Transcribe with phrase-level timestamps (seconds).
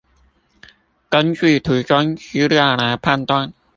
[1.09, 3.53] 根據圖中資料來判斷